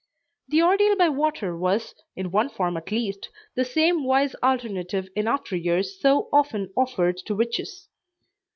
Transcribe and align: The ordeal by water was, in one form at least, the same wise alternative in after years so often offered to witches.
The 0.47 0.63
ordeal 0.63 0.95
by 0.95 1.09
water 1.09 1.55
was, 1.55 1.93
in 2.15 2.31
one 2.31 2.49
form 2.49 2.75
at 2.75 2.91
least, 2.91 3.29
the 3.53 3.63
same 3.63 4.03
wise 4.03 4.33
alternative 4.41 5.07
in 5.15 5.27
after 5.27 5.55
years 5.55 5.99
so 6.01 6.27
often 6.33 6.73
offered 6.75 7.17
to 7.17 7.35
witches. 7.35 7.87